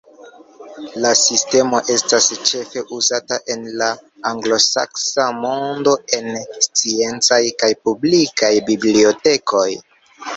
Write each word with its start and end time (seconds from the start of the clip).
La 1.03 1.09
sistemo 1.17 1.81
estas 1.95 2.29
ĉefe 2.51 2.81
uzata 2.95 3.37
en 3.55 3.67
la 3.81 3.89
anglosaksa 4.29 5.27
mondo 5.43 5.93
en 6.21 6.31
sciencaj 6.69 7.39
kaj 7.65 7.71
publikaj 7.89 8.51
bibliotekoj. 8.71 9.67